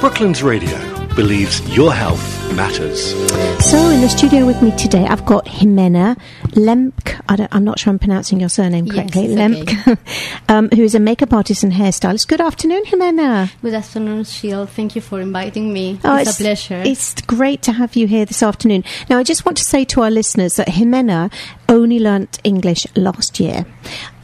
Brooklands 0.00 0.42
Radio 0.42 0.78
believes 1.14 1.60
your 1.76 1.94
health 1.94 2.52
matters. 2.54 3.12
So, 3.64 3.78
in 3.90 4.00
the 4.00 4.08
studio 4.08 4.46
with 4.46 4.60
me 4.62 4.76
today, 4.76 5.04
I've 5.06 5.24
got 5.24 5.46
Jimena 5.46 6.16
Lemk. 6.50 7.21
I 7.40 7.56
am 7.56 7.64
not 7.64 7.78
sure 7.78 7.90
I'm 7.90 7.98
pronouncing 7.98 8.40
your 8.40 8.48
surname 8.48 8.88
correctly. 8.88 9.26
Yes, 9.26 9.38
Lemk, 9.38 9.88
okay. 9.88 10.00
um, 10.48 10.68
who 10.70 10.82
is 10.82 10.94
a 10.94 11.00
makeup 11.00 11.32
artist 11.32 11.62
and 11.62 11.72
hairstylist. 11.72 12.28
Good 12.28 12.40
afternoon, 12.40 12.84
Jimena. 12.84 13.50
Good 13.62 13.74
afternoon, 13.74 14.24
Sheil. 14.24 14.66
Thank 14.66 14.94
you 14.94 15.00
for 15.00 15.20
inviting 15.20 15.72
me. 15.72 15.98
Oh, 16.04 16.16
it's, 16.16 16.38
a 16.38 16.42
pleasure. 16.42 16.82
It's 16.84 17.14
great 17.22 17.62
to 17.62 17.72
have 17.72 17.96
you 17.96 18.06
here 18.06 18.24
this 18.24 18.42
afternoon. 18.42 18.84
Now, 19.08 19.18
I 19.18 19.22
just 19.22 19.44
want 19.44 19.58
to 19.58 19.64
say 19.64 19.84
to 19.86 20.02
our 20.02 20.10
listeners 20.10 20.56
that 20.56 20.68
Jimena 20.68 21.30
only 21.72 21.98
learnt 21.98 22.38
English 22.44 22.86
last 22.96 23.40
year. 23.40 23.64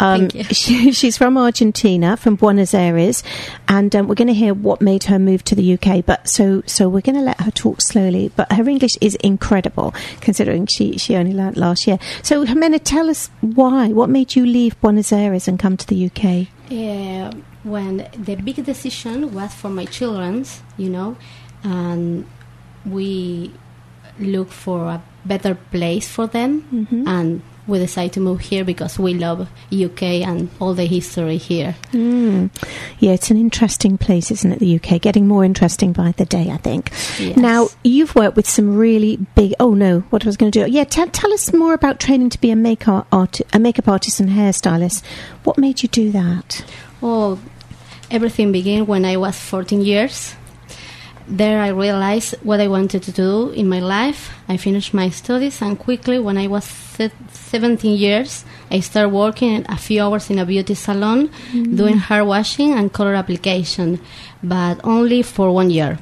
Um, 0.00 0.28
Thank 0.28 0.34
you. 0.34 0.44
She, 0.58 0.92
she's 0.92 1.16
from 1.16 1.38
Argentina, 1.38 2.16
from 2.16 2.34
Buenos 2.34 2.74
Aires, 2.74 3.22
and 3.68 3.94
um, 3.94 4.08
we're 4.08 4.16
going 4.16 4.28
to 4.28 4.34
hear 4.34 4.52
what 4.52 4.80
made 4.80 5.04
her 5.04 5.18
move 5.18 5.44
to 5.44 5.54
the 5.54 5.74
UK. 5.74 6.04
But 6.04 6.28
so, 6.28 6.62
so 6.66 6.88
we're 6.88 7.00
going 7.00 7.16
to 7.16 7.22
let 7.22 7.40
her 7.40 7.50
talk 7.50 7.80
slowly. 7.80 8.30
But 8.34 8.52
her 8.52 8.68
English 8.68 8.98
is 9.00 9.14
incredible, 9.16 9.94
considering 10.20 10.66
she 10.66 10.98
she 10.98 11.16
only 11.16 11.32
learnt 11.32 11.56
last 11.56 11.86
year. 11.86 11.98
So, 12.22 12.44
Jimena, 12.44 12.82
tell 12.98 13.10
us 13.10 13.30
why. 13.40 13.88
What 13.88 14.10
made 14.10 14.34
you 14.34 14.44
leave 14.44 14.80
Buenos 14.80 15.12
Aires 15.12 15.46
and 15.48 15.58
come 15.58 15.76
to 15.76 15.86
the 15.86 16.06
UK? 16.10 16.48
Uh, 16.70 17.30
when 17.62 18.08
the 18.26 18.34
big 18.36 18.64
decision 18.64 19.32
was 19.32 19.54
for 19.54 19.70
my 19.70 19.84
children's, 19.86 20.62
you 20.76 20.90
know, 20.90 21.16
and 21.62 22.26
we 22.84 23.52
look 24.18 24.50
for 24.50 24.78
a 24.96 25.02
better 25.24 25.54
place 25.70 26.08
for 26.08 26.26
them, 26.26 26.64
Mhm. 26.72 27.06
and 27.06 27.42
we 27.68 27.78
decided 27.78 28.14
to 28.14 28.20
move 28.20 28.40
here 28.40 28.64
because 28.64 28.98
we 28.98 29.14
love 29.14 29.48
UK 29.72 30.02
and 30.02 30.48
all 30.58 30.74
the 30.74 30.86
history 30.86 31.36
here. 31.36 31.76
Mm. 31.92 32.50
Yeah, 32.98 33.12
it's 33.12 33.30
an 33.30 33.36
interesting 33.36 33.98
place, 33.98 34.30
isn't 34.30 34.52
it? 34.52 34.58
The 34.58 34.76
UK 34.76 35.00
getting 35.00 35.28
more 35.28 35.44
interesting 35.44 35.92
by 35.92 36.12
the 36.12 36.24
day, 36.24 36.50
I 36.50 36.56
think. 36.56 36.90
Yes. 37.18 37.36
Now, 37.36 37.68
you've 37.84 38.14
worked 38.14 38.36
with 38.36 38.48
some 38.48 38.76
really 38.76 39.16
big. 39.36 39.54
Oh 39.60 39.74
no, 39.74 40.00
what 40.10 40.24
I 40.24 40.28
was 40.28 40.36
going 40.36 40.50
to 40.52 40.64
do? 40.64 40.70
Yeah, 40.70 40.84
tell 40.84 41.06
tell 41.08 41.32
us 41.32 41.52
more 41.52 41.74
about 41.74 42.00
training 42.00 42.30
to 42.30 42.40
be 42.40 42.50
a 42.50 42.56
makeup 42.56 43.06
art, 43.12 43.40
a 43.52 43.58
makeup 43.58 43.86
artist 43.86 44.18
and 44.18 44.30
hairstylist. 44.30 45.04
What 45.44 45.58
made 45.58 45.82
you 45.82 45.88
do 45.88 46.10
that? 46.12 46.64
Oh, 47.02 47.38
everything 48.10 48.50
began 48.50 48.86
when 48.86 49.04
I 49.04 49.16
was 49.18 49.38
14 49.38 49.82
years. 49.82 50.34
There 51.30 51.60
I 51.60 51.68
realized 51.68 52.36
what 52.42 52.58
I 52.58 52.68
wanted 52.68 53.02
to 53.02 53.12
do 53.12 53.50
in 53.50 53.68
my 53.68 53.80
life. 53.80 54.30
I 54.48 54.56
finished 54.56 54.94
my 54.94 55.10
studies 55.10 55.60
and 55.60 55.78
quickly 55.78 56.18
when 56.18 56.38
I 56.38 56.46
was 56.46 56.64
se- 56.64 57.12
17 57.32 57.96
years, 57.96 58.44
I 58.70 58.80
started 58.80 59.10
working 59.10 59.66
a 59.68 59.76
few 59.76 60.02
hours 60.02 60.30
in 60.30 60.38
a 60.38 60.46
beauty 60.46 60.74
salon 60.74 61.30
doing 61.52 61.98
hair 61.98 62.24
washing 62.24 62.72
and 62.72 62.90
color 62.92 63.14
application, 63.14 64.00
but 64.42 64.80
only 64.84 65.22
for 65.22 65.52
one 65.52 65.68
year. 65.70 65.98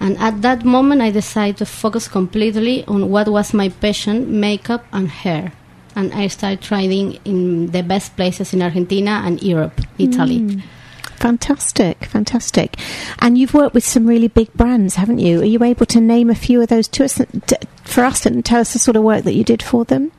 And 0.00 0.18
at 0.18 0.42
that 0.42 0.64
moment 0.64 1.00
I 1.00 1.10
decided 1.10 1.56
to 1.58 1.66
focus 1.66 2.06
completely 2.06 2.84
on 2.84 3.10
what 3.10 3.28
was 3.28 3.54
my 3.54 3.70
passion, 3.70 4.38
makeup 4.38 4.84
and 4.92 5.08
hair. 5.08 5.52
And 5.96 6.12
I 6.12 6.28
started 6.28 6.60
trying 6.60 7.18
in 7.24 7.72
the 7.72 7.82
best 7.82 8.14
places 8.16 8.52
in 8.52 8.62
Argentina 8.62 9.22
and 9.24 9.42
Europe, 9.42 9.80
Italy. 9.98 10.40
Mm. 10.40 10.62
Fantastic, 11.18 12.04
fantastic. 12.04 12.76
And 13.18 13.36
you've 13.36 13.54
worked 13.54 13.74
with 13.74 13.84
some 13.84 14.06
really 14.06 14.28
big 14.28 14.52
brands, 14.54 14.94
haven't 14.94 15.18
you? 15.18 15.40
Are 15.40 15.44
you 15.44 15.62
able 15.64 15.86
to 15.86 16.00
name 16.00 16.30
a 16.30 16.34
few 16.34 16.62
of 16.62 16.68
those 16.68 16.86
to 16.88 17.04
us, 17.04 17.20
for 17.82 18.04
us, 18.04 18.24
and 18.24 18.44
tell 18.44 18.60
us 18.60 18.72
the 18.72 18.78
sort 18.78 18.96
of 18.96 19.02
work 19.02 19.24
that 19.24 19.34
you 19.34 19.42
did 19.44 19.62
for 19.62 19.84
them? 19.84 20.12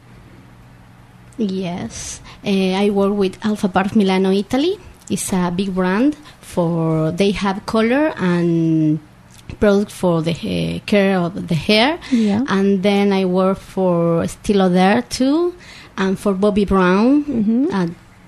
Yes, 1.38 2.20
uh, 2.46 2.50
I 2.74 2.90
work 2.90 3.14
with 3.14 3.40
Alfaparf 3.42 3.96
Milano, 3.96 4.32
Italy. 4.32 4.78
It's 5.10 5.32
a 5.32 5.52
big 5.56 5.74
brand 5.74 6.16
for 6.42 7.12
they 7.12 7.32
have 7.32 7.66
color 7.66 8.14
and 8.18 9.00
product 9.60 9.92
for 9.92 10.22
the 10.22 10.32
uh, 10.32 10.80
care 10.86 11.18
of 11.18 11.48
the 11.48 11.56
hair. 11.56 11.98
Yeah. 12.12 12.44
And 12.48 12.84
then 12.84 13.14
I 13.14 13.26
work 13.26 13.58
for 13.58 14.28
Stilo 14.28 14.68
There 14.70 15.02
too, 15.04 15.56
and 15.98 16.20
for 16.20 16.34
Bobbi 16.34 16.68
Brown. 16.68 17.24
Mhm. 17.24 17.72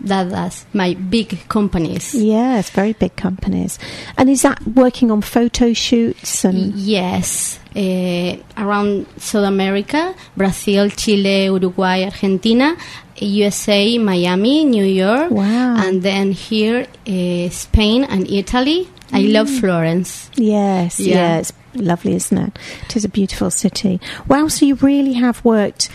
That, 0.06 0.30
that's 0.30 0.66
my 0.74 0.94
big 0.96 1.48
companies. 1.48 2.14
Yes, 2.16 2.70
very 2.72 2.94
big 2.94 3.16
companies. 3.16 3.78
And 4.18 4.30
is 4.30 4.42
that 4.42 4.66
working 4.68 5.12
on 5.12 5.22
photo 5.22 5.74
shoots 5.74 6.44
and 6.44 6.74
Yes, 6.76 7.60
uh, 7.76 8.36
around 8.58 9.06
South 9.18 9.46
America, 9.46 10.16
Brazil, 10.36 10.90
Chile, 10.90 11.46
Uruguay, 11.46 12.04
Argentina, 12.04 12.76
USA, 13.18 13.98
Miami, 13.98 14.66
New 14.66 14.86
York, 14.86 15.32
Wow. 15.32 15.76
and 15.78 16.02
then 16.02 16.32
here 16.32 16.88
uh, 17.08 17.50
Spain 17.50 18.04
and 18.04 18.30
Italy. 18.30 18.88
I 19.14 19.22
love 19.22 19.50
Florence. 19.50 20.32
Yes, 20.36 21.00
yeah. 21.00 21.16
Yeah. 21.16 21.38
it's 21.40 21.54
lovely, 21.76 22.16
isn't 22.16 22.38
it? 22.38 22.60
It 22.86 22.96
is 22.96 23.06
a 23.06 23.10
beautiful 23.10 23.52
city. 23.52 24.00
Wow, 24.28 24.48
so 24.48 24.66
you 24.66 24.76
really 24.76 25.14
have 25.14 25.44
worked 25.46 25.90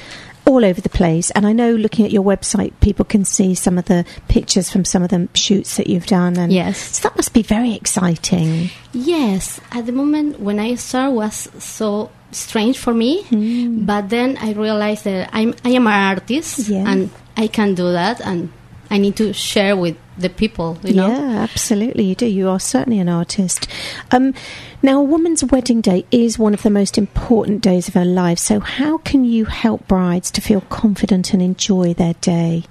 all 0.46 0.64
over 0.64 0.80
the 0.80 0.88
place. 0.88 1.30
And 1.32 1.46
I 1.46 1.52
know 1.52 1.72
looking 1.72 2.04
at 2.06 2.12
your 2.12 2.22
website, 2.22 2.72
people 2.80 3.04
can 3.04 3.24
see 3.24 3.54
some 3.54 3.78
of 3.78 3.86
the 3.86 4.04
pictures 4.28 4.70
from 4.70 4.84
some 4.84 5.02
of 5.02 5.10
the 5.10 5.28
shoots 5.34 5.76
that 5.76 5.88
you've 5.88 6.06
done. 6.06 6.38
And 6.38 6.52
Yes. 6.52 6.78
so 6.98 7.08
that 7.08 7.16
must 7.16 7.32
be 7.32 7.42
very 7.42 7.74
exciting. 7.74 8.70
Yes, 8.92 9.60
at 9.72 9.86
the 9.86 9.92
moment 9.92 10.40
when 10.40 10.58
I 10.58 10.76
started 10.76 11.14
was 11.14 11.48
so 11.58 12.10
strange 12.30 12.78
for 12.78 12.94
me, 12.94 13.22
hmm. 13.24 13.84
but 13.84 14.08
then 14.08 14.36
I 14.40 14.52
realized 14.52 15.04
that 15.04 15.30
I'm 15.32 15.54
I 15.64 15.70
am 15.70 15.86
an 15.86 15.92
artist 16.16 16.68
Yeah. 16.68 16.84
and 16.90 17.10
I 17.36 17.46
can 17.48 17.74
do 17.74 17.92
that, 17.92 18.20
and 18.20 18.50
I 18.90 18.98
need 18.98 19.16
to 19.16 19.32
share 19.32 19.76
with 19.76 19.96
the 20.18 20.28
people. 20.30 20.78
You 20.82 20.94
know. 20.94 21.08
Yeah, 21.08 21.42
absolutely, 21.42 22.04
you 22.04 22.14
do. 22.14 22.26
You 22.26 22.48
are 22.48 22.60
certainly 22.60 22.98
an 22.98 23.08
artist. 23.08 23.68
Um, 24.10 24.34
now, 24.82 25.00
a 25.00 25.04
woman's 25.04 25.44
wedding 25.44 25.80
day 25.80 26.04
is 26.10 26.38
one 26.38 26.54
of 26.54 26.62
the 26.62 26.70
most 26.70 26.98
important 26.98 27.62
days 27.62 27.88
of 27.88 27.94
her 27.94 28.04
life. 28.04 28.38
So, 28.38 28.60
how 28.60 28.98
can 28.98 29.24
you 29.24 29.44
help 29.46 29.86
brides 29.88 30.30
to 30.32 30.40
feel 30.40 30.62
confident 30.62 31.32
and 31.32 31.42
enjoy 31.42 31.94
their 31.94 32.14
day? 32.14 32.64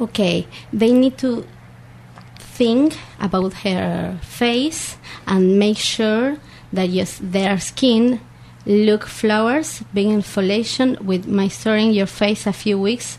Okay, 0.00 0.46
they 0.72 0.92
need 0.92 1.18
to 1.18 1.46
think 2.38 2.98
about 3.20 3.52
her 3.54 4.18
face 4.22 4.96
and 5.26 5.58
make 5.58 5.78
sure 5.78 6.38
that 6.72 6.88
yes, 6.88 7.18
their 7.22 7.58
skin 7.58 8.20
look 8.66 9.06
flowers, 9.06 9.82
being 9.94 10.20
exfoliation 10.20 11.00
with 11.00 11.26
moisturizing 11.26 11.94
your 11.94 12.06
face 12.06 12.46
a 12.46 12.52
few 12.52 12.78
weeks 12.78 13.18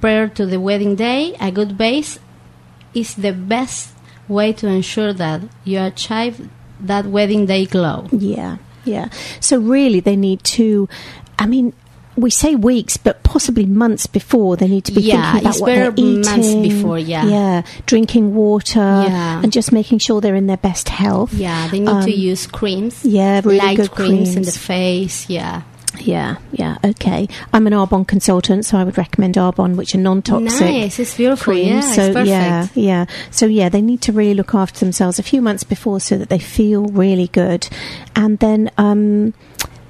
prior 0.00 0.28
to 0.28 0.46
the 0.46 0.58
wedding 0.58 0.94
day. 0.94 1.36
A 1.40 1.50
good 1.50 1.76
base 1.76 2.18
is 2.96 3.14
the 3.14 3.32
best 3.32 3.90
way 4.28 4.52
to 4.54 4.66
ensure 4.66 5.12
that 5.12 5.42
you 5.64 5.80
achieve 5.80 6.48
that 6.80 7.06
wedding 7.06 7.46
day 7.46 7.66
glow. 7.66 8.08
Yeah, 8.10 8.56
yeah. 8.84 9.08
So 9.40 9.58
really, 9.58 10.00
they 10.00 10.16
need 10.16 10.42
to. 10.58 10.88
I 11.38 11.46
mean, 11.46 11.72
we 12.16 12.30
say 12.30 12.54
weeks, 12.56 12.96
but 12.96 13.22
possibly 13.22 13.66
months 13.66 14.06
before 14.06 14.56
they 14.56 14.66
need 14.68 14.84
to 14.86 14.92
be 14.92 15.02
Yeah, 15.02 15.20
thinking 15.32 15.40
about 15.40 15.50
it's 15.54 15.60
what 15.60 15.66
they're 15.66 15.92
eating. 15.92 16.20
months 16.22 16.54
before, 16.54 16.98
yeah. 16.98 17.26
yeah, 17.26 17.62
drinking 17.84 18.34
water, 18.34 18.80
Yeah. 18.80 19.42
and 19.42 19.52
just 19.52 19.70
making 19.70 19.98
sure 19.98 20.22
they're 20.22 20.34
in 20.34 20.46
their 20.46 20.56
best 20.56 20.88
health. 20.88 21.34
Yeah, 21.34 21.68
they 21.68 21.80
need 21.80 21.88
Um, 21.88 22.04
to 22.04 22.10
use 22.10 22.46
creams. 22.46 23.04
yeah, 23.04 23.42
really 23.44 23.58
light 23.58 23.76
good 23.76 23.90
creams 23.90 24.34
in 24.34 24.42
the 24.44 24.50
face. 24.50 25.28
Yeah. 25.28 25.62
Yeah, 26.00 26.36
yeah, 26.52 26.78
okay. 26.84 27.28
I'm 27.52 27.66
an 27.66 27.72
Arbonne 27.72 28.06
consultant, 28.06 28.64
so 28.64 28.78
I 28.78 28.84
would 28.84 28.98
recommend 28.98 29.34
Arbonne, 29.34 29.76
which 29.76 29.94
are 29.94 29.98
non-toxic. 29.98 30.60
Nice, 30.60 30.98
it's 30.98 31.16
beautiful. 31.16 31.52
creams. 31.52 31.68
Yeah, 31.68 31.80
so 31.92 32.02
it's 32.02 32.14
perfect. 32.14 32.28
yeah, 32.28 32.68
yeah. 32.74 33.06
So 33.30 33.46
yeah, 33.46 33.68
they 33.68 33.82
need 33.82 34.00
to 34.02 34.12
really 34.12 34.34
look 34.34 34.54
after 34.54 34.80
themselves 34.80 35.18
a 35.18 35.22
few 35.22 35.42
months 35.42 35.64
before, 35.64 36.00
so 36.00 36.16
that 36.18 36.28
they 36.28 36.38
feel 36.38 36.86
really 36.86 37.28
good, 37.28 37.68
and 38.14 38.38
then 38.38 38.70
um, 38.78 39.34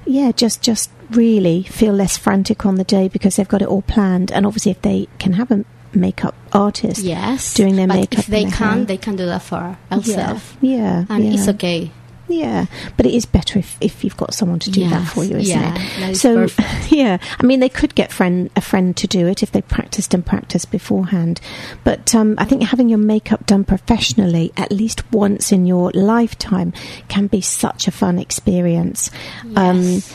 yeah, 0.05 0.31
just 0.31 0.61
just 0.61 0.89
really 1.11 1.63
feel 1.63 1.93
less 1.93 2.17
frantic 2.17 2.65
on 2.65 2.75
the 2.75 2.83
day 2.83 3.07
because 3.07 3.37
they've 3.37 3.47
got 3.47 3.61
it 3.61 3.67
all 3.67 3.81
planned. 3.81 4.31
And 4.31 4.45
obviously, 4.45 4.71
if 4.71 4.81
they 4.81 5.07
can 5.19 5.33
have 5.33 5.51
a 5.51 5.65
makeup 5.93 6.35
artist 6.53 7.01
Yes, 7.01 7.53
doing 7.53 7.75
their 7.75 7.87
but 7.87 7.95
makeup, 7.95 8.19
If 8.19 8.27
they 8.27 8.45
can, 8.45 8.85
they 8.85 8.97
can 8.97 9.15
do 9.15 9.25
that 9.25 9.41
for 9.41 9.77
yeah, 9.91 10.39
yeah, 10.61 11.05
and 11.09 11.23
yeah. 11.23 11.33
it's 11.33 11.47
okay. 11.47 11.91
Yeah, 12.27 12.65
but 12.97 13.05
it 13.05 13.13
is 13.13 13.25
better 13.25 13.59
if, 13.59 13.77
if 13.79 14.03
you've 14.03 14.17
got 14.17 14.33
someone 14.33 14.59
to 14.59 14.71
do 14.71 14.87
that 14.89 15.07
for 15.07 15.23
you, 15.23 15.37
isn't 15.37 15.59
yeah, 15.59 16.09
it? 16.09 16.15
so 16.15 16.47
perfect. 16.47 16.91
yeah, 16.91 17.17
I 17.39 17.45
mean 17.45 17.59
they 17.59 17.69
could 17.69 17.95
get 17.95 18.11
friend 18.11 18.49
a 18.55 18.61
friend 18.61 18.95
to 18.97 19.07
do 19.07 19.27
it 19.27 19.43
if 19.43 19.51
they 19.51 19.61
practiced 19.61 20.13
and 20.13 20.25
practiced 20.25 20.71
beforehand. 20.71 21.39
But 21.83 22.13
um, 22.13 22.35
I 22.37 22.45
think 22.45 22.63
having 22.63 22.89
your 22.89 22.97
makeup 22.97 23.45
done 23.45 23.63
professionally 23.63 24.51
at 24.57 24.71
least 24.71 25.09
once 25.11 25.51
in 25.51 25.65
your 25.65 25.91
lifetime 25.91 26.73
can 27.07 27.27
be 27.27 27.41
such 27.41 27.87
a 27.87 27.91
fun 27.91 28.19
experience. 28.19 29.09
Um, 29.55 29.77
Yes. 29.77 30.13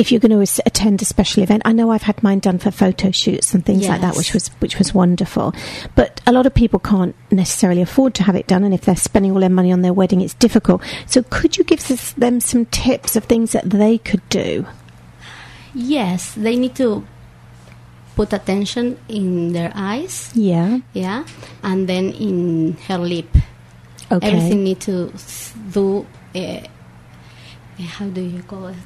If 0.00 0.10
you're 0.10 0.18
going 0.20 0.32
to 0.46 0.62
attend 0.64 1.02
a 1.02 1.04
special 1.04 1.42
event, 1.42 1.60
I 1.66 1.72
know 1.72 1.90
I've 1.90 2.04
had 2.04 2.22
mine 2.22 2.38
done 2.38 2.58
for 2.58 2.70
photo 2.70 3.10
shoots 3.10 3.52
and 3.52 3.64
things 3.64 3.86
like 3.86 4.00
that, 4.00 4.16
which 4.16 4.32
was 4.32 4.48
which 4.60 4.78
was 4.78 4.94
wonderful. 4.94 5.52
But 5.94 6.22
a 6.26 6.32
lot 6.32 6.46
of 6.46 6.54
people 6.54 6.78
can't 6.78 7.14
necessarily 7.30 7.82
afford 7.82 8.14
to 8.14 8.22
have 8.22 8.34
it 8.34 8.46
done, 8.46 8.64
and 8.64 8.72
if 8.72 8.80
they're 8.80 8.96
spending 8.96 9.32
all 9.32 9.40
their 9.40 9.50
money 9.50 9.70
on 9.70 9.82
their 9.82 9.92
wedding, 9.92 10.22
it's 10.22 10.32
difficult. 10.32 10.82
So, 11.06 11.22
could 11.24 11.58
you 11.58 11.64
give 11.64 12.14
them 12.16 12.40
some 12.40 12.64
tips 12.66 13.14
of 13.14 13.24
things 13.24 13.52
that 13.52 13.68
they 13.68 13.98
could 13.98 14.26
do? 14.30 14.66
Yes, 15.74 16.32
they 16.34 16.56
need 16.56 16.74
to 16.76 17.06
put 18.16 18.32
attention 18.32 18.98
in 19.06 19.52
their 19.52 19.70
eyes, 19.74 20.30
Yeah. 20.34 20.78
yeah, 20.94 21.26
and 21.62 21.86
then 21.86 22.10
in 22.12 22.78
her 22.88 22.96
lip. 22.98 23.36
Okay. 24.10 24.26
Everything 24.26 24.64
need 24.64 24.80
to 24.80 25.12
do. 25.72 26.06
Uh, 26.34 26.60
how 27.84 28.06
do 28.06 28.20
you 28.22 28.42
call 28.42 28.68
it? 28.68 28.76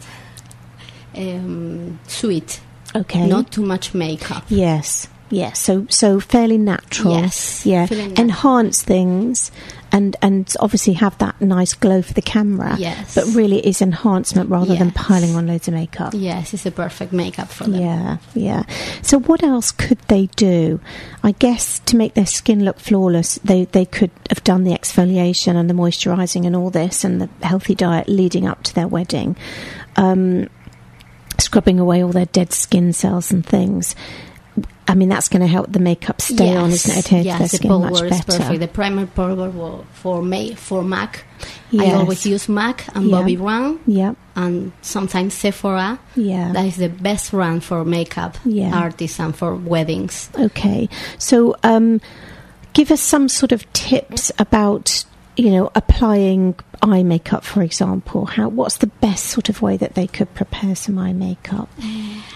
Um, 1.17 1.99
sweet, 2.07 2.61
Okay. 2.95 3.27
not 3.27 3.51
too 3.51 3.65
much 3.65 3.95
makeup. 3.95 4.45
Yes. 4.49 5.09
Yes. 5.31 5.59
So 5.59 5.87
so 5.89 6.21
fairly 6.21 6.59
natural. 6.59 7.15
Yes, 7.19 7.65
Yeah. 7.67 7.87
natural. 7.87 8.13
Enhance 8.21 8.83
things 8.83 9.51
and 9.91 10.15
and 10.23 10.55
obviously 10.61 10.93
have 10.93 11.17
that 11.19 11.41
nice 11.41 11.75
glow 11.75 12.03
for 12.03 12.13
the 12.13 12.23
camera. 12.23 12.77
Yes. 12.79 13.15
But 13.17 13.25
really 13.35 13.59
it 13.59 13.65
is 13.65 13.83
enhancement 13.83 14.51
rather 14.51 14.77
than 14.77 14.93
piling 14.93 15.35
on 15.35 15.47
loads 15.49 15.67
of 15.67 15.75
makeup. 15.75 16.13
Yes, 16.15 16.53
it's 16.55 16.67
a 16.67 16.71
perfect 16.71 17.13
makeup 17.13 17.49
for 17.49 17.65
them. 17.65 17.81
Yeah, 17.81 18.17
yeah. 18.35 18.63
So 19.03 19.19
what 19.19 19.43
else 19.43 19.73
could 19.73 19.99
they 20.07 20.27
do? 20.37 20.79
I 21.25 21.33
guess 21.33 21.81
to 21.87 21.97
make 21.97 22.15
their 22.15 22.27
skin 22.27 22.63
look 22.65 22.79
flawless, 22.79 23.41
they 23.43 23.65
they 23.73 23.87
could 23.87 24.11
have 24.29 24.45
done 24.45 24.63
the 24.63 24.73
exfoliation 24.73 25.57
and 25.57 25.69
the 25.69 25.75
moisturising 25.75 26.47
and 26.47 26.55
all 26.55 26.71
this 26.71 27.03
and 27.03 27.21
the 27.21 27.29
healthy 27.45 27.75
diet 27.75 28.09
leading 28.09 28.47
up 28.47 28.63
to 28.65 28.75
their 28.75 28.87
wedding, 28.87 29.37
um, 29.97 30.49
scrubbing 31.55 31.79
away 31.79 32.03
all 32.03 32.11
their 32.11 32.27
dead 32.27 32.53
skin 32.53 32.93
cells 32.93 33.31
and 33.31 33.47
things. 33.47 33.95
I 34.89 34.95
mean, 34.97 35.09
that's 35.09 35.29
going 35.29 35.41
to 35.41 35.47
help 35.47 35.71
the 35.73 35.79
makeup 35.79 36.21
stay 36.21 36.55
on, 36.57 36.71
isn't 36.71 36.91
it? 36.99 37.07
Adhere 37.07 37.23
yes, 37.23 37.35
to 37.37 37.39
their 37.39 37.49
the 37.49 37.57
skin 37.57 37.71
much 37.81 37.93
is 38.03 38.11
better. 38.11 38.39
perfect. 38.43 38.61
The 38.61 38.69
primer 38.69 39.07
powder 39.07 39.53
for 39.93 40.21
May 40.21 40.55
for 40.57 40.83
MAC. 40.83 41.25
I 41.79 41.93
always 41.93 42.27
use 42.27 42.49
MAC 42.49 42.85
and 42.95 43.07
Yeah. 43.07 43.17
Bobbi 43.17 43.39
Brown 43.39 43.79
Yeah, 43.87 44.15
and 44.37 44.73
sometimes 44.83 45.35
Sephora. 45.35 45.99
yeah. 46.17 46.53
That 46.53 46.67
is 46.67 46.77
the 46.77 46.89
best 46.89 47.31
brand 47.31 47.63
for 47.65 47.85
makeup 47.85 48.37
Yeah. 48.45 48.75
artists 48.77 49.19
and 49.21 49.35
for 49.35 49.55
weddings. 49.55 50.29
Okay, 50.39 50.89
so 51.19 51.55
um, 51.63 52.01
give 52.75 52.91
us 52.91 53.01
some 53.01 53.29
sort 53.29 53.53
of 53.53 53.73
tips 53.73 54.31
about 54.41 55.05
you 55.37 55.51
know 55.51 55.71
applying 55.75 56.55
eye 56.83 57.03
makeup, 57.03 57.45
for 57.45 57.63
example. 57.63 58.27
How 58.27 58.49
what's 58.49 58.79
the 58.79 58.87
best 58.87 59.27
sort 59.27 59.49
of 59.49 59.63
way 59.63 59.77
that 59.77 59.95
they 59.95 60.07
could 60.07 60.33
prepare 60.35 60.75
some 60.75 60.99
eye 60.99 61.13
makeup? 61.13 61.69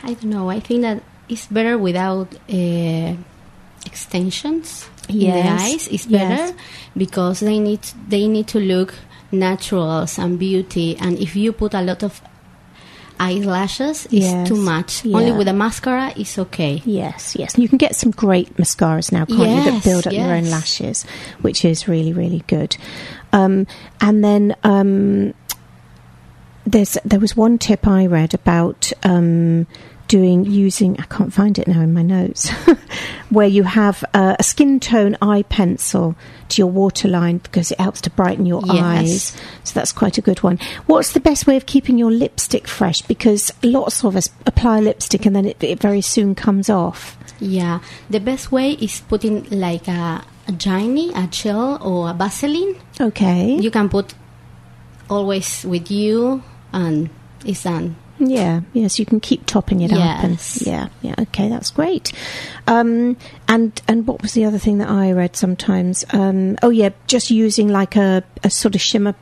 I 0.03 0.15
don't 0.15 0.25
know. 0.25 0.51
I 0.51 0.61
think 0.61 0.83
that 0.83 1.03
it's 1.29 1.47
better 1.47 1.77
without 1.79 2.35
uh, 2.35 3.15
extensions 3.87 4.89
in 5.09 5.19
the 5.19 5.49
eyes. 5.49 5.89
It's 5.89 6.07
yes. 6.07 6.51
better 6.51 6.59
because 6.97 7.41
they 7.41 7.59
need 7.59 7.83
they 8.09 8.27
need 8.29 8.49
to 8.49 8.61
look 8.61 8.95
naturals 9.31 10.19
and 10.19 10.39
beauty. 10.39 10.97
And 10.97 11.19
if 11.19 11.37
you 11.37 11.53
put 11.53 11.75
a 11.75 11.83
lot 11.83 12.03
of 12.03 12.21
eyelashes, 13.21 14.07
is 14.07 14.25
Yes, 14.25 14.49
too 14.49 14.57
much. 14.57 15.05
yeah. 15.05 15.17
Only 15.17 15.33
with 15.33 15.49
a 15.49 15.53
mascara, 15.53 16.13
it's 16.17 16.39
okay. 16.39 16.83
Yes, 16.85 17.35
yes. 17.37 17.57
You 17.59 17.69
can 17.69 17.79
get 17.79 17.95
some 17.97 18.11
great 18.11 18.57
mascaras 18.57 19.13
now, 19.13 19.25
can't 19.25 19.65
you, 19.65 19.73
that 19.73 19.85
build 19.85 20.07
up 20.07 20.13
your 20.13 20.33
own 20.33 20.51
lashes, 20.51 21.05
which 21.41 21.65
is 21.65 21.89
really, 21.89 22.13
really 22.13 22.43
good. 22.47 22.77
Um, 23.33 23.67
and 24.01 24.25
then 24.25 24.55
um, 24.65 25.35
there's 26.67 26.99
there 27.05 27.21
was 27.21 27.37
one 27.37 27.59
tip 27.59 27.87
I 27.87 28.07
read 28.07 28.35
about 28.35 28.93
um, 29.03 29.67
doing 30.09 30.45
using 30.45 30.99
I 30.99 31.05
can't 31.05 31.33
find 31.33 31.59
it 31.59 31.69
now 31.69 31.81
in 31.83 31.93
my 31.93 32.03
notes, 32.03 32.49
where 33.31 33.47
you 33.47 33.63
have 33.63 34.03
uh, 34.15 34.37
a 34.39 34.43
skin 34.43 34.81
tone 34.81 35.17
eye 35.23 35.43
pencil 35.43 36.17
to 36.49 36.61
your 36.63 36.67
waterline 36.71 37.39
because 37.39 37.71
it 37.71 37.79
helps 37.79 38.01
to 38.03 38.11
brighten 38.11 38.47
your 38.47 38.63
Yes. 38.65 38.75
eyes. 38.83 39.37
So 39.65 39.75
that's 39.75 39.93
quite 39.93 40.17
a 40.19 40.23
good 40.23 40.43
one. 40.43 40.59
What's 40.87 41.13
the 41.13 41.21
best 41.21 41.47
way 41.47 41.57
of 41.57 41.67
keeping 41.67 41.99
your 41.99 42.11
lipstick 42.11 42.67
fresh? 42.67 43.03
Because 43.03 43.53
lots 43.63 44.03
of 44.05 44.17
us 44.17 44.31
apply 44.47 44.81
lipstick 44.81 45.27
and 45.27 45.37
then 45.37 45.45
it, 45.45 45.63
it 45.63 45.79
very 45.81 46.01
soon 46.01 46.35
comes 46.35 46.71
off. 46.71 47.17
Yeah, 47.39 47.81
the 48.11 48.19
best 48.19 48.51
way 48.51 48.73
is 48.73 49.01
putting 49.03 49.45
like 49.51 49.87
a, 49.89 50.25
a 50.49 50.53
Giny, 50.53 51.13
a 51.15 51.27
gel, 51.29 51.79
or 51.83 52.11
a 52.11 52.15
Vaseline. 52.15 52.77
Okay. 53.01 53.57
You 53.61 53.71
can 53.71 53.89
put 53.89 54.15
always 55.11 55.65
with 55.65 55.91
you, 55.91 56.43
and 56.73 57.11
it's 57.45 57.63
done. 57.63 57.97
Yeah, 58.19 58.63
yes, 58.73 58.99
you 58.99 59.07
can 59.07 59.21
keep 59.21 59.47
topping 59.47 59.81
it 59.83 59.93
up, 59.93 60.25
and 60.25 60.67
yeah, 60.67 60.89
yeah, 61.03 61.15
okay, 61.21 61.49
that's 61.49 61.71
great. 61.71 62.13
Um, 62.67 63.17
and 63.47 63.81
and 63.87 64.07
what 64.07 64.23
was 64.23 64.33
the 64.33 64.45
other 64.45 64.59
thing 64.59 64.79
that 64.79 64.89
I 64.89 65.13
read 65.13 65.37
sometimes? 65.37 66.05
Um, 66.13 66.57
oh 66.63 66.71
yeah, 66.71 66.91
just 67.07 67.31
using 67.31 67.69
like 67.69 67.95
a, 67.97 68.25
a 68.43 68.51
sort 68.51 68.75
of 68.75 68.81
shimmer 68.81 69.15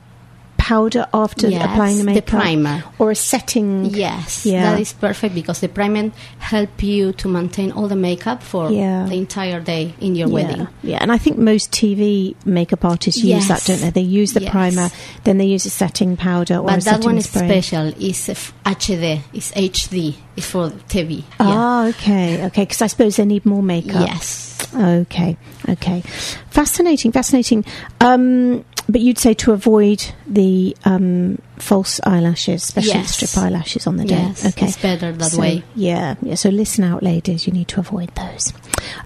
powder 0.67 1.05
after 1.13 1.47
Yes, 1.49 1.63
applying 1.65 2.05
the 2.05 2.13
the 2.13 2.21
primer. 2.21 2.83
or 2.99 3.11
a 3.11 3.15
setting. 3.15 3.85
Yes, 3.85 4.45
Yeah. 4.45 4.63
that 4.71 4.79
is 4.81 4.91
perfect 4.93 5.33
because 5.33 5.59
the 5.61 5.69
primer 5.69 6.11
help 6.39 6.83
you 6.83 7.13
to 7.13 7.27
maintain 7.29 7.71
all 7.71 7.87
the 7.87 7.95
makeup 7.95 8.43
for 8.43 8.69
Yeah. 8.71 9.05
the 9.07 9.15
entire 9.15 9.61
day 9.61 9.93
in 10.01 10.15
your 10.19 10.27
yeah, 10.27 10.33
wedding. 10.37 10.67
yeah, 10.83 10.97
and 11.01 11.11
I 11.11 11.17
think 11.23 11.37
most 11.37 11.71
TV 11.71 12.35
makeup 12.45 12.83
artists 12.83 13.23
use 13.23 13.47
that, 13.47 13.63
don't 13.67 13.79
they? 13.81 13.91
They 14.01 14.07
use 14.21 14.33
the 14.33 14.41
Yes. 14.41 14.51
primer, 14.51 14.89
then 15.23 15.37
they 15.37 15.45
use 15.55 15.65
a 15.65 15.69
setting 15.69 16.17
powder 16.17 16.55
or 16.57 16.67
a 16.69 16.75
But 16.75 16.83
that 16.83 17.05
one 17.05 17.17
is 17.17 17.25
spray. 17.29 17.47
special. 17.47 17.93
It's 17.99 18.27
f- 18.29 18.51
HD. 18.65 19.21
It's 19.33 19.51
HD. 19.55 20.15
It's 20.35 20.47
for 20.47 20.71
TV. 20.89 21.23
Ah, 21.39 21.87
okay, 21.87 22.43
okay, 22.47 22.63
because 22.63 22.81
I 22.81 22.87
suppose 22.87 23.15
they 23.15 23.25
need 23.25 23.45
more 23.45 23.63
makeup. 23.63 24.05
Yes. 24.07 24.57
Okay, 24.75 25.37
okay. 25.69 26.03
Fascinating, 26.49 27.11
fascinating. 27.13 27.63
Um, 28.01 28.63
but 28.89 29.01
you'd 29.01 29.17
say 29.17 29.33
to 29.35 29.51
avoid 29.51 30.05
the 30.25 30.75
um, 30.85 31.39
false 31.57 31.99
eyelashes, 32.03 32.63
especially 32.63 32.91
the 32.93 32.97
Yes. 32.99 33.15
strip 33.15 33.37
eyelashes 33.43 33.87
on 33.87 33.97
the 33.97 34.05
day. 34.05 34.15
Yes. 34.17 34.45
Okay. 34.45 34.67
It's 34.67 34.77
better 34.77 35.11
that 35.11 35.31
So, 35.31 35.39
way. 35.41 35.63
Yeah, 35.75 36.15
yeah. 36.21 36.35
So 36.35 36.49
listen 36.49 36.83
out, 36.83 37.03
ladies. 37.03 37.45
You 37.47 37.53
need 37.53 37.67
to 37.69 37.79
avoid 37.79 38.13
those. 38.15 38.53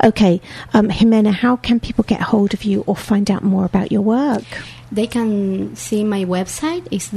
Okay, 0.03 0.41
um, 0.73 0.89
Jimena, 0.89 1.33
how 1.33 1.55
can 1.55 1.79
people 1.79 2.03
get 2.03 2.21
hold 2.21 2.53
of 2.53 2.63
you 2.63 2.83
or 2.87 2.95
find 2.95 3.29
out 3.31 3.43
more 3.43 3.65
about 3.65 3.91
your 3.91 4.01
work? 4.01 4.43
They 4.91 5.07
can 5.07 5.75
see 5.75 6.03
my 6.03 6.25
website. 6.25 6.87
It's 6.91 7.09
Mm-hmm. 7.09 7.15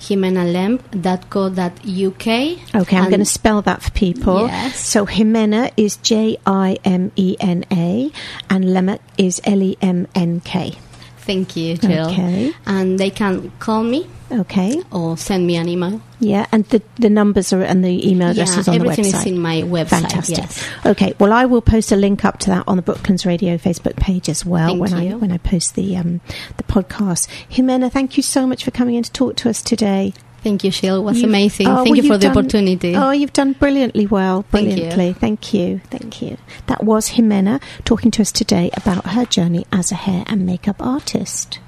www.jimenalemp.co.uk. 0.00 2.82
Okay, 2.82 2.96
I'm 2.96 3.08
going 3.08 3.20
to 3.20 3.24
spell 3.24 3.62
that 3.62 3.82
for 3.82 3.90
people. 3.92 4.46
Yes. 4.46 4.78
So 4.80 5.06
Jimena 5.06 5.72
is 5.76 5.96
J 5.98 6.36
I 6.46 6.78
M 6.84 7.12
E 7.16 7.36
N 7.38 7.64
A, 7.70 8.10
and 8.48 8.64
Lemek 8.64 9.00
is 9.18 9.40
L 9.44 9.62
E 9.62 9.76
M 9.80 10.08
N 10.14 10.40
K. 10.40 10.74
Thank 11.20 11.56
you, 11.56 11.76
Jill. 11.76 12.10
Okay. 12.10 12.52
And 12.66 12.98
they 12.98 13.10
can 13.10 13.52
call 13.58 13.82
me 13.82 14.08
Okay. 14.32 14.80
or 14.90 15.16
send 15.16 15.46
me 15.46 15.56
an 15.56 15.68
email. 15.68 16.00
Yeah, 16.18 16.46
and 16.52 16.64
the 16.66 16.82
the 16.96 17.10
numbers 17.10 17.52
are 17.52 17.62
and 17.62 17.84
the 17.84 18.08
email 18.08 18.30
addresses 18.30 18.66
yeah, 18.66 18.74
on 18.74 18.78
the 18.78 18.84
everything 18.90 19.12
is 19.14 19.26
in 19.26 19.38
my 19.38 19.62
website. 19.62 19.88
Fantastic. 19.88 20.38
Yes. 20.38 20.68
Okay, 20.86 21.14
well, 21.18 21.32
I 21.32 21.46
will 21.46 21.62
post 21.62 21.92
a 21.92 21.96
link 21.96 22.24
up 22.24 22.38
to 22.40 22.50
that 22.50 22.64
on 22.66 22.76
the 22.76 22.82
Brooklands 22.82 23.24
Radio 23.26 23.56
Facebook 23.58 23.96
page 23.96 24.28
as 24.28 24.44
well 24.44 24.68
Thank 24.68 24.80
when 24.80 24.94
I 24.94 25.14
when 25.14 25.32
I 25.32 25.38
post 25.38 25.74
the 25.74 25.96
um, 25.96 26.20
the 26.56 26.62
podcast. 26.64 27.28
Jimena, 27.50 27.90
thank 27.90 28.16
you 28.16 28.22
so 28.22 28.46
much 28.46 28.64
for 28.64 28.70
coming 28.70 28.94
in 28.96 29.02
to 29.02 29.12
talk 29.12 29.36
to 29.36 29.50
us 29.50 29.62
today. 29.62 30.14
Thank 30.42 30.64
you, 30.64 30.70
Sheila. 30.70 30.98
It 31.00 31.02
was 31.02 31.16
You've- 31.18 31.28
amazing. 31.28 31.66
oh, 31.68 31.76
Thank 31.84 31.88
well, 31.88 31.96
you 31.96 32.02
for 32.02 32.18
the 32.18 32.28
done- 32.28 32.38
opportunity. 32.38 32.96
Oh, 32.96 33.10
you've 33.10 33.32
done 33.32 33.52
brilliantly 33.52 34.06
well. 34.06 34.44
Thank 34.50 34.68
you. 34.70 34.74
Brilliantly. 34.76 35.12
Thank 35.14 35.52
you. 35.54 35.80
Thank 35.90 36.22
you. 36.22 36.36
That 36.66 36.82
was 36.84 37.10
Jimena 37.10 37.60
talking 37.84 38.10
to 38.12 38.22
us 38.22 38.32
today 38.32 38.70
about 38.74 39.06
her 39.08 39.24
journey 39.26 39.66
as 39.72 39.92
a 39.92 39.96
hair 39.96 40.24
and 40.26 40.46
makeup 40.46 40.76
artist. 40.80 41.58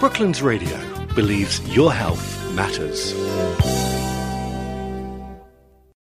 Brooklands 0.00 0.42
Radio 0.42 0.76
believes 1.14 1.60
your 1.74 1.92
health 1.92 2.52
matters. 2.54 3.12